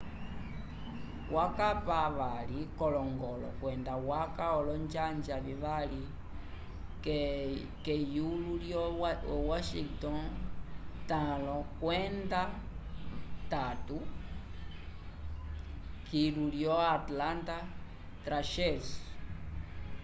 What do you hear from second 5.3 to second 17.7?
vivali k'eyulo lyo washington 5-3 kilu lyo atlanta